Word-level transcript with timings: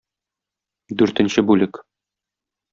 Дүртенче 1.03 1.45
бүлек. 1.53 1.81